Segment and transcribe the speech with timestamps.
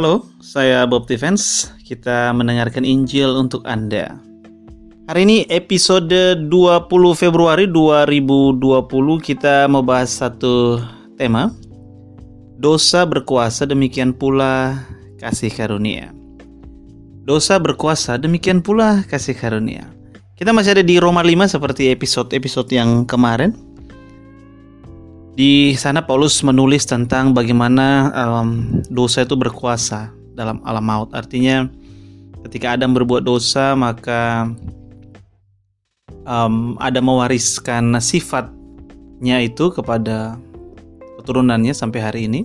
[0.00, 1.76] Halo, saya Bob Defense.
[1.84, 4.16] Kita mendengarkan Injil untuk Anda.
[5.04, 6.48] Hari ini episode 20
[7.12, 8.80] Februari 2020
[9.20, 10.80] kita membahas satu
[11.20, 11.52] tema.
[12.56, 14.88] Dosa berkuasa demikian pula
[15.20, 16.16] kasih karunia.
[17.28, 19.84] Dosa berkuasa demikian pula kasih karunia.
[20.32, 23.52] Kita masih ada di Roma 5 seperti episode-episode yang kemarin.
[25.40, 31.08] Di sana Paulus menulis tentang bagaimana um, dosa itu berkuasa dalam alam maut.
[31.16, 31.64] Artinya
[32.44, 34.52] ketika Adam berbuat dosa maka
[36.28, 40.36] um, Adam mewariskan sifatnya itu kepada
[41.24, 42.44] keturunannya sampai hari ini.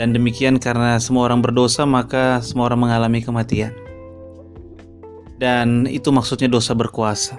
[0.00, 3.76] Dan demikian karena semua orang berdosa maka semua orang mengalami kematian.
[5.36, 7.36] Dan itu maksudnya dosa berkuasa.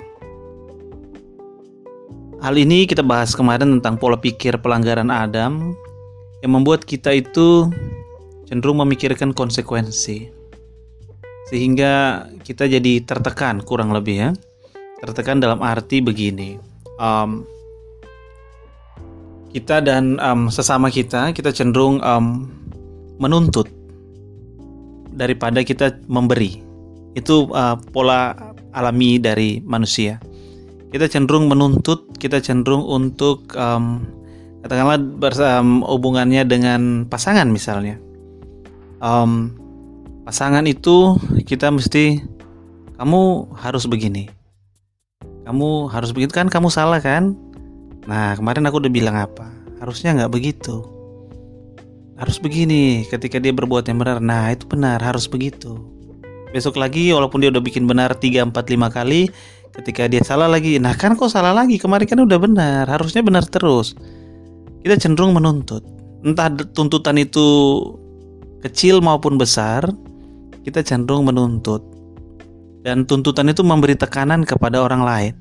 [2.43, 5.71] Hal ini kita bahas kemarin tentang pola pikir pelanggaran Adam
[6.43, 7.71] yang membuat kita itu
[8.43, 10.27] cenderung memikirkan konsekuensi.
[11.47, 14.29] Sehingga kita jadi tertekan kurang lebih ya.
[14.99, 16.59] Tertekan dalam arti begini.
[16.99, 17.47] Um,
[19.55, 22.51] kita dan um, sesama kita, kita cenderung um,
[23.23, 23.71] menuntut
[25.15, 26.59] daripada kita memberi.
[27.15, 28.35] Itu uh, pola
[28.75, 30.19] alami dari manusia
[30.93, 34.05] kita cenderung menuntut, kita cenderung untuk um,
[34.61, 37.97] katakanlah bersama hubungannya dengan pasangan misalnya.
[39.01, 39.57] Um,
[40.21, 41.17] pasangan itu
[41.49, 42.21] kita mesti
[43.01, 44.29] kamu harus begini,
[45.49, 47.33] kamu harus begitu kan, kamu salah kan?
[48.05, 49.49] Nah kemarin aku udah bilang apa?
[49.81, 50.85] Harusnya nggak begitu.
[52.21, 54.21] Harus begini ketika dia berbuat yang benar.
[54.21, 55.73] Nah itu benar, harus begitu.
[56.53, 59.33] Besok lagi walaupun dia udah bikin benar 3, 4, 5 kali
[59.73, 61.81] ketika dia salah lagi nah kan kok salah lagi?
[61.81, 63.97] Kemarin kan udah benar harusnya benar terus.
[64.85, 65.81] Kita cenderung menuntut.
[66.23, 67.79] Entah tuntutan itu
[68.63, 69.87] kecil maupun besar
[70.63, 71.81] kita cenderung menuntut.
[72.83, 75.33] Dan tuntutan itu memberi tekanan kepada orang lain.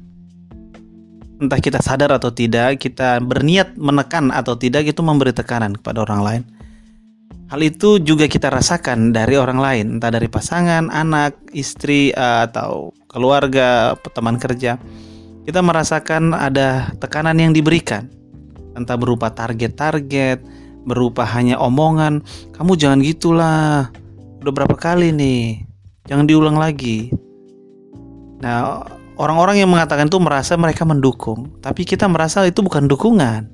[1.42, 6.22] Entah kita sadar atau tidak kita berniat menekan atau tidak itu memberi tekanan kepada orang
[6.22, 6.42] lain
[7.52, 12.96] Hal itu juga kita rasakan dari orang lain, entah dari pasangan, anak, istri, eh, atau
[13.12, 14.80] keluarga, teman kerja.
[15.44, 18.08] Kita merasakan ada tekanan yang diberikan,
[18.72, 20.40] entah berupa target-target,
[20.88, 22.24] berupa hanya omongan,
[22.56, 23.92] "Kamu jangan gitulah,
[24.40, 25.69] udah berapa kali nih,
[26.08, 27.12] jangan diulang lagi."
[28.40, 28.80] Nah,
[29.20, 33.44] orang-orang yang mengatakan itu merasa mereka mendukung, tapi kita merasa itu bukan dukungan,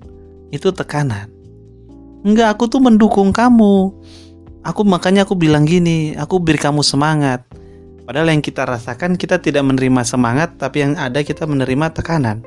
[0.55, 1.38] itu tekanan.
[2.27, 3.95] Enggak, aku tuh mendukung kamu.
[4.67, 7.47] Aku makanya aku bilang gini, aku beri kamu semangat.
[8.09, 12.41] Padahal yang kita rasakan kita tidak menerima semangat, tapi yang ada kita menerima tekanan.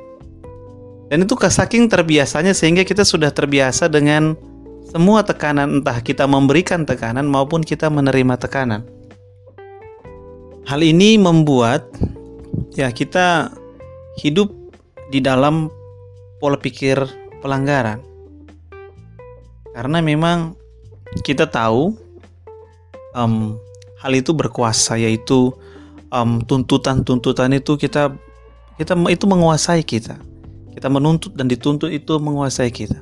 [1.07, 4.35] Dan itu saking terbiasanya sehingga kita sudah terbiasa dengan
[4.91, 8.83] semua tekanan, entah kita memberikan tekanan maupun kita menerima tekanan.
[10.67, 11.87] Hal ini membuat
[12.75, 13.55] ya kita
[14.19, 14.51] hidup
[15.11, 15.71] di dalam
[16.43, 16.99] pola pikir
[17.39, 18.10] pelanggaran.
[19.71, 20.55] Karena memang
[21.23, 21.95] kita tahu
[23.15, 23.55] um,
[23.99, 25.51] hal itu berkuasa yaitu
[26.11, 28.11] um, tuntutan-tuntutan itu kita
[28.75, 30.19] kita itu menguasai kita.
[30.71, 32.99] Kita menuntut dan dituntut itu menguasai kita.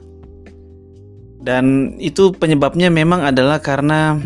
[1.39, 4.19] Dan itu penyebabnya memang adalah karena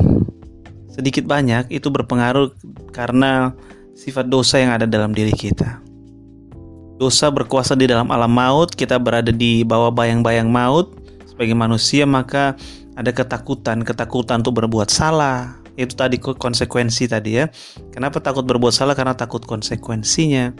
[0.89, 2.49] sedikit banyak itu berpengaruh
[2.89, 3.53] karena
[3.93, 5.77] sifat dosa yang ada dalam diri kita.
[6.97, 11.02] Dosa berkuasa di dalam alam maut, kita berada di bawah bayang-bayang maut,
[11.33, 12.53] sebagai manusia maka
[12.93, 15.57] ada ketakutan, ketakutan untuk berbuat salah.
[15.73, 17.49] Itu tadi konsekuensi tadi ya.
[17.89, 18.93] Kenapa takut berbuat salah?
[18.93, 20.53] Karena takut konsekuensinya.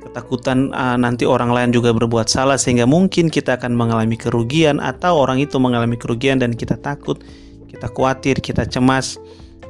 [0.00, 5.18] Ketakutan uh, nanti orang lain juga berbuat salah sehingga mungkin kita akan mengalami kerugian atau
[5.18, 7.20] orang itu mengalami kerugian dan kita takut,
[7.66, 9.18] kita khawatir, kita cemas.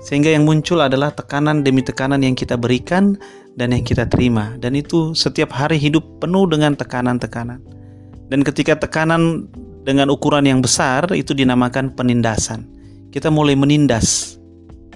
[0.05, 3.17] Sehingga yang muncul adalah tekanan demi tekanan yang kita berikan
[3.57, 4.55] dan yang kita terima.
[4.61, 7.61] Dan itu setiap hari hidup penuh dengan tekanan-tekanan.
[8.31, 9.51] Dan ketika tekanan
[9.85, 12.69] dengan ukuran yang besar itu dinamakan penindasan.
[13.11, 14.37] Kita mulai menindas.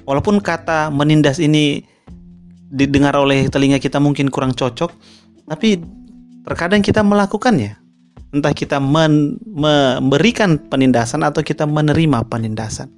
[0.05, 1.83] Walaupun kata menindas ini
[2.69, 4.93] didengar oleh telinga kita mungkin kurang cocok,
[5.49, 5.81] tapi
[6.45, 7.81] terkadang kita melakukannya.
[8.35, 12.91] Entah kita men memberikan penindasan atau kita menerima penindasan.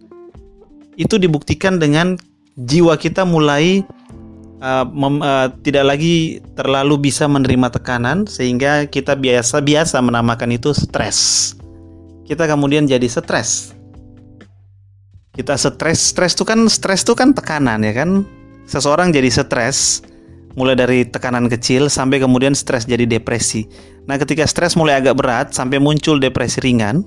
[0.96, 2.16] Itu dibuktikan dengan
[2.56, 3.84] jiwa kita mulai
[4.64, 11.52] uh, mem, uh, tidak lagi terlalu bisa menerima tekanan sehingga kita biasa-biasa menamakan itu stres
[12.26, 13.72] kita kemudian jadi stres.
[15.32, 18.26] Kita stres, stres itu kan stres itu kan tekanan ya kan.
[18.66, 20.02] Seseorang jadi stres
[20.58, 23.68] mulai dari tekanan kecil sampai kemudian stres jadi depresi.
[24.10, 27.04] Nah, ketika stres mulai agak berat sampai muncul depresi ringan,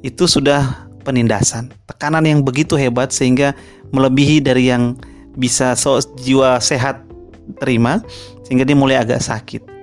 [0.00, 1.68] itu sudah penindasan.
[1.90, 3.52] Tekanan yang begitu hebat sehingga
[3.90, 4.96] melebihi dari yang
[5.36, 7.04] bisa so, jiwa sehat
[7.60, 8.00] terima
[8.46, 9.75] sehingga dia mulai agak sakit.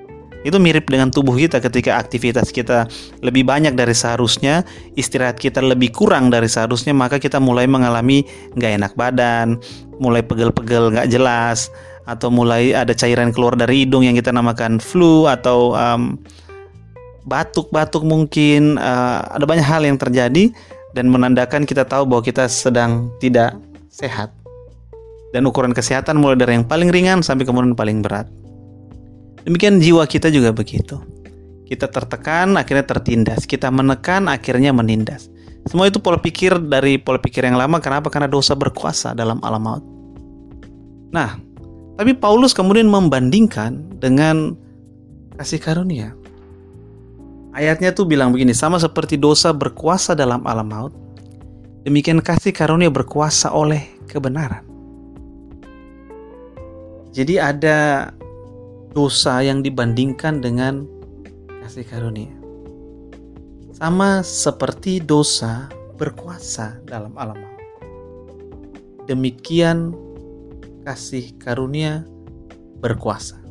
[0.43, 2.85] Itu mirip dengan tubuh kita ketika aktivitas kita
[3.23, 4.67] lebih banyak dari seharusnya,
[4.99, 8.27] istirahat kita lebih kurang dari seharusnya, maka kita mulai mengalami
[8.59, 9.55] nggak enak badan,
[10.03, 11.71] mulai pegel-pegel nggak jelas,
[12.03, 16.19] atau mulai ada cairan keluar dari hidung yang kita namakan flu atau um,
[17.23, 20.51] batuk-batuk mungkin, uh, ada banyak hal yang terjadi
[20.91, 23.55] dan menandakan kita tahu bahwa kita sedang tidak
[23.87, 24.35] sehat.
[25.33, 28.29] Dan ukuran kesehatan mulai dari yang paling ringan sampai kemudian paling berat.
[29.43, 30.99] Demikian jiwa kita juga begitu.
[31.67, 33.43] Kita tertekan, akhirnya tertindas.
[33.43, 35.27] Kita menekan, akhirnya menindas.
[35.67, 37.79] Semua itu pola pikir dari pola pikir yang lama.
[37.79, 38.11] Kenapa?
[38.11, 39.83] Karena dosa berkuasa dalam alam maut.
[41.15, 41.39] Nah,
[41.95, 44.57] tapi Paulus kemudian membandingkan dengan
[45.39, 46.11] kasih karunia.
[47.53, 50.93] Ayatnya tuh bilang begini, sama seperti dosa berkuasa dalam alam maut,
[51.85, 54.65] demikian kasih karunia berkuasa oleh kebenaran.
[57.13, 58.09] Jadi ada
[58.93, 60.85] dosa yang dibandingkan dengan
[61.65, 62.33] kasih karunia.
[63.73, 65.67] Sama seperti dosa
[65.97, 67.61] berkuasa dalam alam maut.
[69.09, 69.91] Demikian
[70.85, 72.05] kasih karunia
[72.79, 73.41] berkuasa.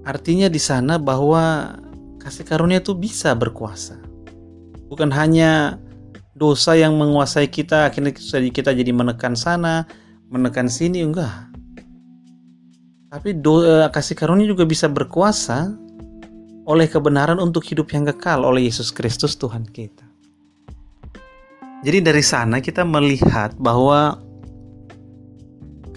[0.00, 1.76] Artinya di sana bahwa
[2.24, 4.00] kasih karunia itu bisa berkuasa.
[4.88, 5.76] Bukan hanya
[6.32, 8.16] dosa yang menguasai kita akhirnya
[8.48, 9.84] kita jadi menekan sana,
[10.32, 11.49] menekan sini enggak.
[13.10, 15.74] Tapi do, eh, kasih karunia juga bisa berkuasa
[16.62, 20.06] oleh kebenaran untuk hidup yang kekal oleh Yesus Kristus Tuhan kita.
[21.82, 24.20] Jadi dari sana kita melihat bahwa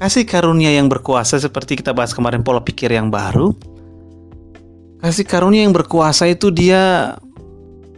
[0.02, 3.54] kasih karunia yang berkuasa seperti kita bahas kemarin pola pikir yang baru
[5.04, 7.20] Kasih karunia yang berkuasa itu dia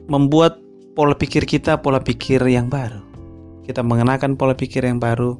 [0.09, 0.57] membuat
[0.97, 2.97] pola pikir kita pola pikir yang baru.
[3.61, 5.37] Kita mengenakan pola pikir yang baru.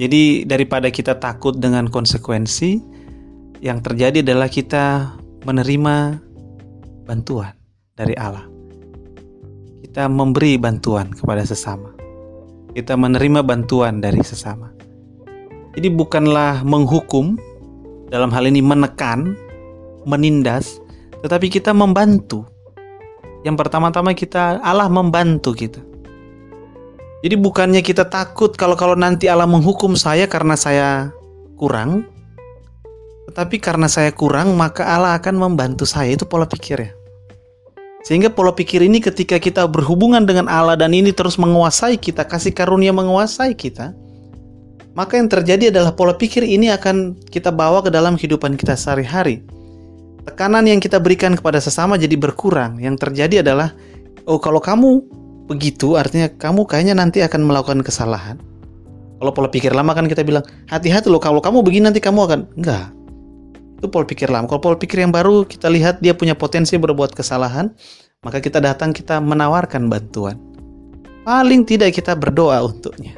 [0.00, 2.80] Jadi daripada kita takut dengan konsekuensi,
[3.60, 5.12] yang terjadi adalah kita
[5.44, 6.16] menerima
[7.04, 7.52] bantuan
[7.92, 8.48] dari Allah.
[9.84, 11.92] Kita memberi bantuan kepada sesama.
[12.72, 14.72] Kita menerima bantuan dari sesama.
[15.76, 17.36] Jadi bukanlah menghukum,
[18.08, 19.36] dalam hal ini menekan,
[20.08, 20.80] menindas,
[21.20, 22.48] tetapi kita membantu.
[23.44, 25.89] Yang pertama-tama kita Allah membantu kita.
[27.20, 31.12] Jadi bukannya kita takut kalau kalau nanti Allah menghukum saya karena saya
[31.60, 32.08] kurang,
[33.28, 36.90] tetapi karena saya kurang maka Allah akan membantu saya itu pola pikir ya.
[38.08, 42.56] Sehingga pola pikir ini ketika kita berhubungan dengan Allah dan ini terus menguasai kita, kasih
[42.56, 43.92] karunia menguasai kita,
[44.96, 49.44] maka yang terjadi adalah pola pikir ini akan kita bawa ke dalam kehidupan kita sehari-hari
[50.24, 52.78] tekanan yang kita berikan kepada sesama jadi berkurang.
[52.80, 53.74] Yang terjadi adalah,
[54.28, 55.04] oh kalau kamu
[55.50, 58.38] begitu, artinya kamu kayaknya nanti akan melakukan kesalahan.
[59.18, 62.40] Kalau pola pikir lama kan kita bilang, hati-hati loh kalau kamu begini nanti kamu akan,
[62.54, 62.94] enggak.
[63.82, 64.46] Itu pola pikir lama.
[64.46, 67.74] Kalau pola pikir yang baru kita lihat dia punya potensi berbuat kesalahan,
[68.22, 70.38] maka kita datang kita menawarkan bantuan.
[71.26, 73.12] Paling tidak kita berdoa untuknya.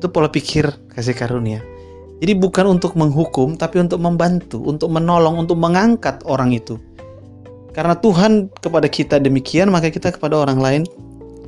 [0.00, 1.62] Itu pola pikir kasih karunia.
[2.18, 6.80] Jadi bukan untuk menghukum, tapi untuk membantu, untuk menolong, untuk mengangkat orang itu.
[7.76, 10.82] Karena Tuhan kepada kita demikian, maka kita kepada orang lain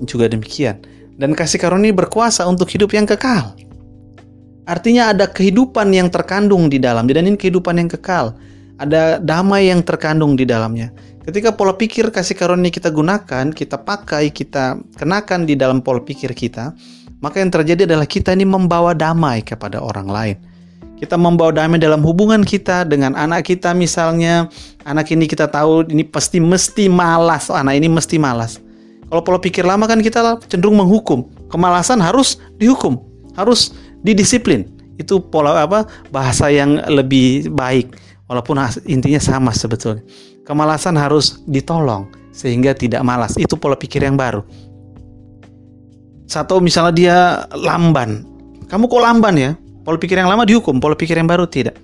[0.07, 0.79] juga demikian.
[1.19, 3.59] Dan kasih karunia berkuasa untuk hidup yang kekal.
[4.69, 8.37] Artinya ada kehidupan yang terkandung di dalam, dan ini kehidupan yang kekal.
[8.79, 10.95] Ada damai yang terkandung di dalamnya.
[11.25, 16.37] Ketika pola pikir kasih karunia kita gunakan, kita pakai, kita kenakan di dalam pola pikir
[16.37, 16.77] kita,
[17.19, 20.37] maka yang terjadi adalah kita ini membawa damai kepada orang lain.
[20.99, 24.51] Kita membawa damai dalam hubungan kita dengan anak kita misalnya.
[24.83, 27.51] Anak ini kita tahu ini pasti mesti malas.
[27.55, 28.59] Anak ini mesti malas.
[29.09, 31.25] Kalau pola pikir lama kan kita cenderung menghukum.
[31.49, 33.01] Kemalasan harus dihukum,
[33.33, 33.73] harus
[34.05, 34.69] didisiplin.
[35.01, 35.89] Itu pola apa?
[36.13, 37.97] Bahasa yang lebih baik.
[38.29, 40.05] Walaupun intinya sama sebetulnya.
[40.45, 43.33] Kemalasan harus ditolong sehingga tidak malas.
[43.41, 44.45] Itu pola pikir yang baru.
[46.29, 47.19] Satu misalnya dia
[47.57, 48.29] lamban.
[48.69, 49.51] Kamu kok lamban ya?
[49.89, 51.81] Pola pikir yang lama dihukum, pola pikir yang baru tidak.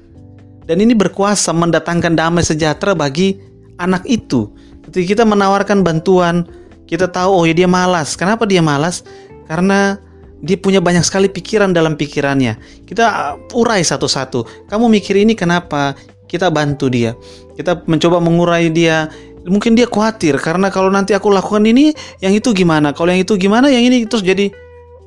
[0.69, 3.41] Dan ini berkuasa mendatangkan damai sejahtera bagi
[3.81, 4.53] anak itu.
[4.85, 6.45] Ketika kita menawarkan bantuan,
[6.85, 8.15] kita tahu oh ya dia malas.
[8.15, 9.03] Kenapa dia malas?
[9.49, 9.97] Karena
[10.45, 12.85] dia punya banyak sekali pikiran dalam pikirannya.
[12.85, 14.69] Kita uh, urai satu-satu.
[14.69, 15.97] Kamu mikir ini kenapa?
[16.29, 17.17] Kita bantu dia.
[17.57, 19.09] Kita mencoba mengurai dia.
[19.45, 21.93] Mungkin dia khawatir karena kalau nanti aku lakukan ini,
[22.25, 22.97] yang itu gimana?
[22.97, 23.69] Kalau yang itu gimana?
[23.69, 24.49] Yang ini terus jadi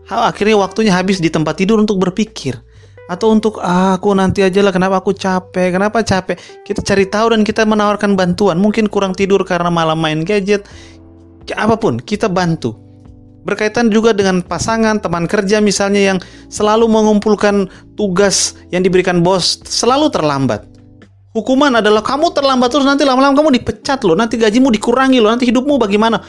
[0.07, 2.55] akhirnya waktunya habis di tempat tidur untuk berpikir
[3.07, 6.35] atau untuk ah, aku nanti aja lah kenapa aku capek kenapa capek
[6.67, 10.67] kita cari tahu dan kita menawarkan bantuan mungkin kurang tidur karena malam main gadget
[11.55, 12.75] apa pun kita bantu.
[13.47, 16.19] Berkaitan juga dengan pasangan, teman kerja misalnya yang
[16.51, 20.67] selalu mengumpulkan tugas yang diberikan bos selalu terlambat.
[21.31, 25.47] Hukuman adalah kamu terlambat terus nanti lama-lama kamu dipecat loh, nanti gajimu dikurangi loh, nanti
[25.47, 26.19] hidupmu bagaimana?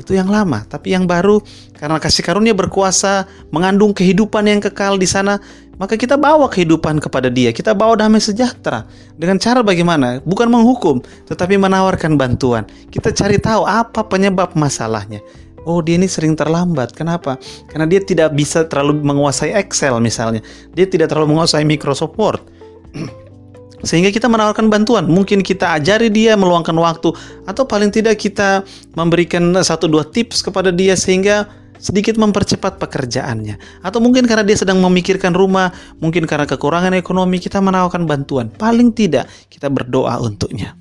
[0.00, 1.44] Itu yang lama, tapi yang baru
[1.76, 5.36] karena kasih karunia berkuasa, mengandung kehidupan yang kekal di sana,
[5.76, 7.52] maka kita bawa kehidupan kepada dia.
[7.52, 8.88] Kita bawa damai sejahtera.
[9.20, 10.24] Dengan cara bagaimana?
[10.24, 12.64] Bukan menghukum, tetapi menawarkan bantuan.
[12.88, 15.20] Kita cari tahu apa penyebab masalahnya.
[15.68, 16.96] Oh, dia ini sering terlambat.
[16.96, 17.36] Kenapa?
[17.68, 20.40] Karena dia tidak bisa terlalu menguasai Excel misalnya.
[20.72, 22.40] Dia tidak terlalu menguasai Microsoft Word.
[23.80, 25.08] Sehingga kita menawarkan bantuan.
[25.08, 27.12] Mungkin kita ajari dia meluangkan waktu
[27.48, 31.48] atau paling tidak kita memberikan satu dua tips kepada dia sehingga
[31.80, 33.56] sedikit mempercepat pekerjaannya.
[33.80, 38.52] Atau mungkin karena dia sedang memikirkan rumah, mungkin karena kekurangan ekonomi, kita menawarkan bantuan.
[38.52, 40.76] Paling tidak, kita berdoa untuknya.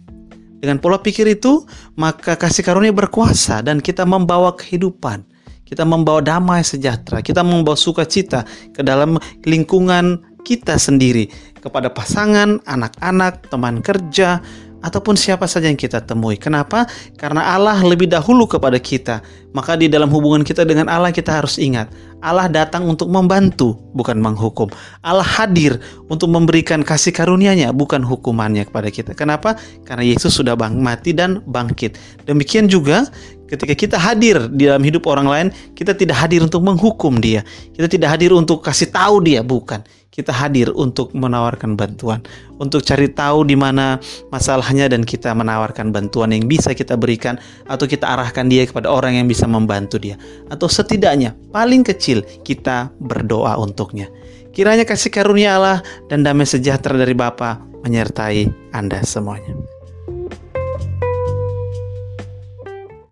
[0.59, 1.63] Dengan pola pikir itu,
[1.95, 5.23] maka kasih karunia berkuasa dan kita membawa kehidupan.
[5.63, 11.27] Kita membawa damai sejahtera, kita membawa sukacita ke dalam lingkungan kita sendiri,
[11.59, 14.39] kepada pasangan, anak-anak, teman kerja,
[14.79, 16.39] ataupun siapa saja yang kita temui.
[16.39, 16.87] Kenapa?
[17.19, 19.19] Karena Allah lebih dahulu kepada kita.
[19.51, 21.89] Maka di dalam hubungan kita dengan Allah kita harus ingat,
[22.21, 24.69] Allah datang untuk membantu, bukan menghukum.
[25.01, 29.11] Allah hadir untuk memberikan kasih karunia-Nya, bukan hukumannya kepada kita.
[29.17, 29.57] Kenapa?
[29.83, 31.97] Karena Yesus sudah bang mati dan bangkit.
[32.29, 33.09] Demikian juga
[33.49, 37.41] ketika kita hadir di dalam hidup orang lain, kita tidak hadir untuk menghukum dia.
[37.73, 39.81] Kita tidak hadir untuk kasih tahu dia, bukan
[40.19, 42.19] kita hadir untuk menawarkan bantuan,
[42.59, 43.95] untuk cari tahu di mana
[44.27, 47.39] masalahnya dan kita menawarkan bantuan yang bisa kita berikan
[47.71, 50.19] atau kita arahkan dia kepada orang yang bisa membantu dia
[50.51, 54.11] atau setidaknya paling kecil kita berdoa untuknya.
[54.51, 55.79] Kiranya kasih karunia Allah
[56.11, 59.78] dan damai sejahtera dari Bapa menyertai Anda semuanya.